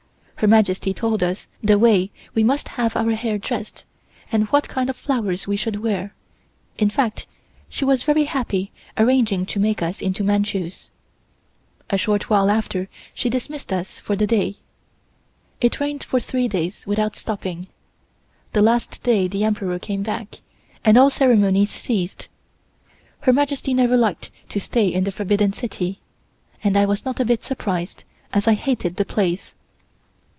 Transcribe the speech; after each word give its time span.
Her 0.41 0.47
Majesty 0.47 0.91
told 0.91 1.21
us 1.21 1.45
the 1.61 1.77
way 1.77 2.09
we 2.33 2.43
must 2.43 2.69
have 2.69 2.95
our 2.95 3.11
hair 3.11 3.37
dressed, 3.37 3.85
and 4.31 4.47
what 4.47 4.67
kind 4.67 4.89
of 4.89 4.95
flowers 4.95 5.45
we 5.45 5.55
should 5.55 5.83
wear, 5.83 6.15
in 6.79 6.89
fact 6.89 7.27
she 7.69 7.85
was 7.85 8.01
very 8.01 8.23
happy 8.23 8.71
arranging 8.97 9.45
to 9.45 9.59
make 9.59 9.83
us 9.83 10.01
into 10.01 10.23
Manchus. 10.23 10.89
A 11.91 11.97
short 11.99 12.27
while 12.31 12.49
after 12.49 12.89
she 13.13 13.29
dismissed 13.29 13.71
us 13.71 13.99
for 13.99 14.15
the 14.15 14.25
day. 14.25 14.55
It 15.61 15.79
rained 15.79 16.03
for 16.03 16.19
three 16.19 16.47
days 16.47 16.87
without 16.87 17.15
stopping. 17.15 17.67
The 18.53 18.63
last 18.63 19.03
day 19.03 19.27
the 19.27 19.43
Emperor 19.43 19.77
came 19.77 20.01
back, 20.01 20.41
and 20.83 20.97
all 20.97 21.11
ceremonies 21.11 21.69
ceased. 21.69 22.27
Her 23.19 23.31
Majesty 23.31 23.75
never 23.75 23.95
liked 23.95 24.31
to 24.49 24.59
stay 24.59 24.87
in 24.87 25.03
the 25.03 25.11
Forbidden 25.11 25.53
City, 25.53 25.99
and 26.63 26.75
I 26.77 26.87
was 26.87 27.05
not 27.05 27.19
a 27.19 27.25
bit 27.25 27.43
surprised, 27.43 28.05
as 28.33 28.47
I 28.47 28.55
hated 28.55 28.95
the 28.95 29.05
place. 29.05 29.53